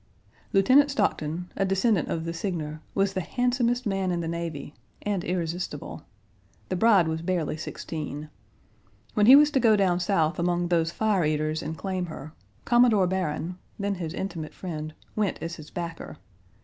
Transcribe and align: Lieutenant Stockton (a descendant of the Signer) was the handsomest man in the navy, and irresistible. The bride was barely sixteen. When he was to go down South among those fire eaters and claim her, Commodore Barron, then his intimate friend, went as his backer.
Lieutenant 0.51 0.89
Stockton 0.89 1.51
(a 1.55 1.63
descendant 1.63 2.07
of 2.07 2.25
the 2.25 2.33
Signer) 2.33 2.81
was 2.95 3.13
the 3.13 3.21
handsomest 3.21 3.85
man 3.85 4.09
in 4.11 4.19
the 4.19 4.27
navy, 4.27 4.73
and 5.03 5.23
irresistible. 5.23 6.01
The 6.69 6.75
bride 6.75 7.07
was 7.07 7.21
barely 7.21 7.55
sixteen. 7.55 8.31
When 9.13 9.27
he 9.27 9.35
was 9.35 9.51
to 9.51 9.59
go 9.59 9.75
down 9.75 9.99
South 9.99 10.39
among 10.39 10.69
those 10.69 10.91
fire 10.91 11.23
eaters 11.23 11.61
and 11.61 11.77
claim 11.77 12.07
her, 12.07 12.33
Commodore 12.65 13.05
Barron, 13.05 13.59
then 13.77 13.93
his 13.93 14.15
intimate 14.15 14.55
friend, 14.55 14.95
went 15.15 15.37
as 15.39 15.57
his 15.57 15.69
backer. 15.69 16.17